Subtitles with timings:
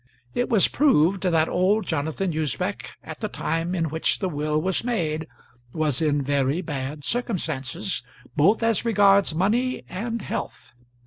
[0.33, 4.83] It was proved that old Jonathan Usbech at the time in which the will was
[4.83, 5.27] made
[5.73, 8.01] was in very bad circumstances,
[8.35, 10.71] both as regards money and health.